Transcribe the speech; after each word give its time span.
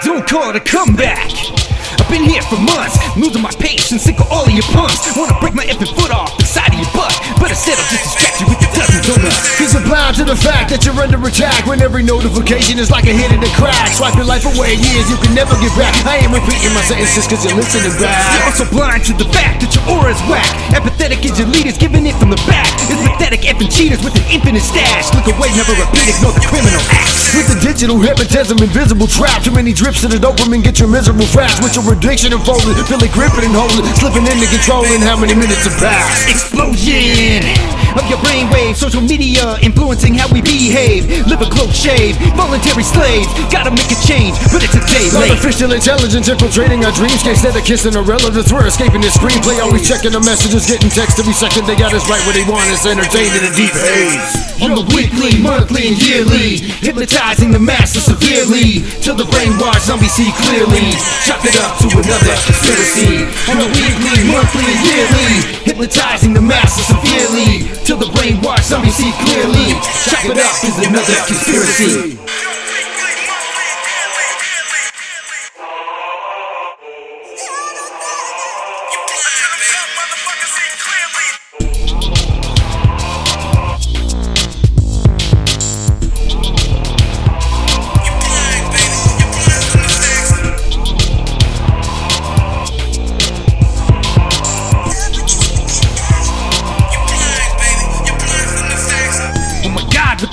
Don't 0.00 0.26
call 0.26 0.50
it 0.50 0.56
a 0.56 0.60
comeback. 0.60 1.28
I've 2.00 2.08
been 2.08 2.24
here 2.24 2.40
for 2.42 2.56
months, 2.56 2.96
losing 3.16 3.42
my 3.42 3.52
patience, 3.60 4.02
sick 4.02 4.18
of 4.18 4.32
all 4.32 4.48
of 4.48 4.50
your 4.50 4.64
punks. 4.72 5.14
Wanna 5.16 5.38
break 5.38 5.54
my 5.54 5.64
effing 5.68 5.92
foot 5.94 6.10
off 6.10 6.36
the 6.38 6.44
side 6.44 6.72
of 6.72 6.80
your 6.80 6.88
butt, 6.96 7.12
but 7.38 7.52
fact 10.42 10.74
that 10.74 10.82
you're 10.82 10.98
under 10.98 11.22
attack 11.22 11.64
When 11.70 11.80
every 11.80 12.02
notification 12.02 12.82
is 12.82 12.90
like 12.90 13.06
a 13.06 13.14
hit 13.14 13.30
in 13.30 13.40
the 13.40 13.52
crack 13.54 13.94
Swipe 13.94 14.18
your 14.18 14.26
life 14.26 14.44
away 14.44 14.74
years 14.74 15.06
you 15.06 15.16
can 15.22 15.32
never 15.32 15.54
get 15.62 15.72
back 15.78 15.94
I 16.02 16.26
ain't 16.26 16.34
repeating 16.34 16.74
my 16.74 16.82
sentences 16.82 17.30
cause 17.30 17.46
you're 17.46 17.54
listening 17.54 17.94
You're 17.94 18.10
back 18.10 18.42
also 18.50 18.66
blind 18.66 19.06
to 19.06 19.14
the 19.14 19.30
fact 19.30 19.62
that 19.62 19.72
your 19.72 19.84
aura's 19.88 20.20
whack. 20.26 20.46
Apathetic 20.74 21.24
is 21.24 21.38
your 21.38 21.48
leaders, 21.48 21.78
giving 21.78 22.06
it 22.06 22.14
from 22.16 22.30
the 22.30 22.40
back. 22.46 22.66
It's 22.90 23.02
pathetic 23.02 23.46
effing 23.46 23.70
cheaters 23.70 24.02
with 24.02 24.14
an 24.18 24.26
infinite 24.30 24.62
stash. 24.62 25.14
Look 25.14 25.26
away, 25.30 25.50
never 25.54 25.74
repeat, 25.74 26.12
ignore 26.12 26.34
the 26.34 26.44
criminal. 26.44 26.82
With 27.32 27.48
the 27.48 27.58
digital 27.62 27.96
hypnotism, 27.98 28.58
invisible 28.58 29.06
trap 29.06 29.42
Too 29.42 29.52
many 29.52 29.72
drips 29.72 30.02
to 30.02 30.08
the 30.08 30.20
dopamine, 30.20 30.62
get 30.62 30.78
your 30.78 30.88
miserable 30.88 31.24
fast 31.24 31.62
With 31.62 31.72
your 31.72 31.86
addiction 31.96 32.32
unfolded, 32.32 32.76
feel 32.84 33.00
it 33.00 33.12
gripping 33.12 33.48
and 33.48 33.56
holding 33.56 33.88
Slipping 33.96 34.28
into 34.28 34.44
controlling 34.52 35.00
how 35.00 35.16
many 35.16 35.32
minutes 35.32 35.64
have 35.64 35.78
passed 35.80 36.28
Explosion 36.28 37.40
of 37.92 38.08
your 38.08 38.18
brainwave, 38.24 38.74
social 38.74 39.02
media 39.02 39.58
influencing 39.60 40.14
how 40.14 40.31
we 40.32 40.40
behave. 40.40 41.06
Live 41.28 41.44
a 41.44 41.48
close 41.52 41.76
shave, 41.76 42.16
voluntary 42.32 42.82
slaves. 42.82 43.28
Gotta 43.52 43.70
make 43.70 43.92
a 43.92 43.98
change, 44.00 44.34
but 44.48 44.64
it's 44.64 44.74
a 44.74 44.82
day 44.88 45.12
late. 45.12 45.36
Artificial 45.36 45.70
intelligence 45.76 46.26
infiltrating 46.26 46.84
our 46.84 46.92
dreams. 46.96 47.20
Instead 47.22 47.54
of 47.54 47.62
kissing 47.62 47.94
our 47.94 48.02
relatives, 48.02 48.48
we're 48.48 48.66
escaping 48.66 49.04
the 49.04 49.12
screenplay. 49.12 49.60
Always 49.60 49.86
checking 49.86 50.16
the 50.16 50.24
messages, 50.24 50.66
getting 50.66 50.88
text 50.88 51.20
every 51.20 51.36
second. 51.36 51.68
They 51.68 51.76
got 51.76 51.92
us 51.92 52.08
right 52.08 52.20
where 52.24 52.34
they 52.34 52.48
want 52.48 52.66
us, 52.72 52.88
entertained 52.88 53.36
in 53.36 53.44
a 53.44 53.52
deep 53.52 53.76
haze. 53.76 54.32
On 54.64 54.72
the 54.72 54.84
weekly, 54.96 55.36
monthly, 55.38 55.92
and 55.92 55.98
yearly, 56.00 56.64
hypnotizing 56.80 57.52
the 57.52 57.60
masses 57.60 58.08
severely. 58.08 58.80
Till 59.04 59.14
the 59.14 59.28
brainwashed 59.28 59.86
zombies 59.86 60.16
see 60.16 60.32
clearly. 60.48 60.96
Chalk 61.28 61.44
it 61.44 61.56
up 61.60 61.76
to 61.84 61.88
another 61.92 62.34
conspiracy. 62.48 63.28
On 63.52 63.60
the 63.60 63.68
weekly, 63.68 64.24
monthly, 64.32 64.64
and 64.64 64.80
yearly, 64.88 65.32
hypnotizing 65.68 66.32
the 66.32 66.40
masses 66.40 66.88
severely 66.88 67.68
brainwashed 68.72 68.80
zombies 68.80 68.96
see 68.96 69.12
clearly. 69.24 69.74
Chalk 70.08 70.24
it 70.24 70.38
up 70.38 70.64
is 70.64 70.78
another 70.86 71.26
conspiracy. 71.26 72.31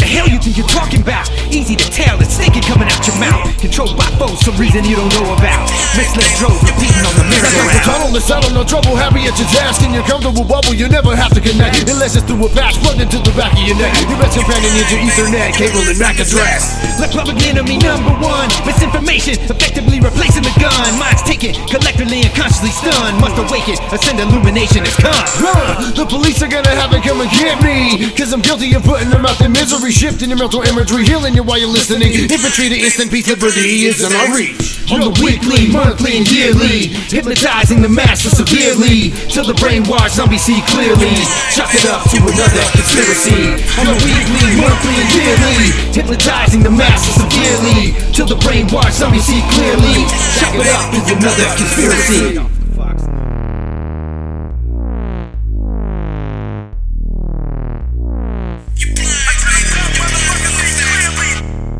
Hell 0.09 0.27
you 0.27 0.41
think 0.41 0.57
you're 0.57 0.73
talking 0.73 1.01
about? 1.05 1.29
Easy 1.53 1.77
to 1.77 1.87
tell, 1.93 2.17
it's 2.17 2.35
thinking 2.35 2.65
coming 2.65 2.89
out 2.89 3.01
your 3.05 3.17
mouth. 3.21 3.45
Controlled 3.61 3.93
by 3.93 4.09
foes, 4.17 4.41
some 4.41 4.57
reason 4.57 4.81
you 4.83 4.97
don't 4.97 5.13
know 5.13 5.37
about. 5.37 5.69
Misled 5.93 6.25
droves 6.41 6.65
repeating 6.65 7.05
on 7.05 7.13
the 7.13 7.25
mirror. 7.29 7.45
Like 7.45 7.85
merry-go-round. 7.85 7.85
tunnel 7.85 8.11
to 8.17 8.21
settle, 8.21 8.51
no 8.57 8.65
trouble, 8.65 8.97
happy 8.97 9.29
at 9.29 9.37
your 9.37 9.49
task 9.53 9.85
In 9.85 9.93
your 9.93 10.03
comfortable 10.03 10.43
bubble, 10.43 10.73
you 10.73 10.89
never 10.89 11.15
have 11.15 11.33
to 11.37 11.41
connect 11.41 11.85
Unless 11.85 12.17
it's 12.17 12.25
through 12.25 12.41
a 12.45 12.49
patch 12.49 12.75
plugged 12.81 13.01
into 13.01 13.21
the 13.21 13.33
back 13.37 13.53
of 13.53 13.63
your 13.63 13.77
neck 13.77 13.93
Your 14.09 14.17
best 14.17 14.37
companion 14.37 14.71
is 14.75 14.89
your 14.89 15.01
ethernet 15.05 15.53
cable 15.53 15.83
and 15.85 15.99
MAC 15.99 16.19
address 16.19 16.77
Like 16.97 17.11
public 17.11 17.37
enemy 17.45 17.77
number 17.77 18.13
one. 18.19 18.49
Misinformation 18.65 19.37
effectively 19.49 19.99
replacing 19.99 20.43
the 20.43 20.53
gun. 20.57 20.97
Minds 20.97 21.18
collectively 21.39 22.21
and 22.21 22.33
consciously 22.35 22.71
stunned. 22.71 23.19
Must 23.21 23.37
awaken, 23.39 23.79
ascend 23.93 24.19
illumination 24.19 24.83
has 24.83 24.95
come. 24.99 25.95
The 25.95 26.05
police 26.05 26.41
are 26.43 26.51
gonna 26.51 26.75
have 26.75 26.91
to 26.91 26.99
come 26.99 27.21
and 27.21 27.31
get 27.31 27.63
me. 27.63 28.11
Cause 28.15 28.33
I'm 28.33 28.41
guilty 28.41 28.73
of 28.75 28.83
putting 28.83 29.09
them 29.09 29.25
out 29.25 29.39
in 29.41 29.51
misery 29.51 29.91
Shifting 29.91 30.29
your 30.29 30.37
mental 30.37 30.61
imagery, 30.61 31.05
healing 31.05 31.35
you 31.35 31.43
while 31.43 31.57
you're 31.57 31.67
listening. 31.67 32.13
Infantry 32.13 32.69
to 32.69 32.75
instant 32.75 33.11
peace, 33.11 33.27
liberty 33.27 33.85
is 33.85 34.03
in 34.03 34.11
our 34.13 34.35
reach 34.35 34.78
On 34.89 34.99
the 34.99 35.13
weekly, 35.21 35.69
monthly, 35.69 36.17
and 36.17 36.25
yearly, 36.31 36.89
hypnotizing 37.13 37.81
the 37.81 37.89
masses 37.89 38.33
severely 38.33 39.13
till 39.29 39.45
the 39.45 39.53
brainwashed 39.53 40.17
zombies 40.17 40.41
see 40.41 40.61
clearly. 40.65 41.13
Chalk 41.53 41.69
it 41.77 41.85
up 41.85 42.09
to 42.09 42.17
another 42.17 42.65
conspiracy. 42.73 43.53
On 43.77 43.85
the 43.85 43.93
weekly, 44.01 44.49
monthly, 44.57 44.95
and 44.97 45.09
yearly, 45.13 45.69
hypnotizing 45.93 46.63
the 46.63 46.71
masses 46.71 47.21
severely 47.21 47.93
till 48.13 48.25
the 48.25 48.35
brainwashed 48.41 48.97
zombies 48.97 49.25
see 49.25 49.45
clearly. 49.53 50.09
Chalk 50.41 50.57
it 50.57 50.65
up 50.73 50.89
is 50.97 51.05
another 51.13 51.45
conspiracy. 51.53 52.58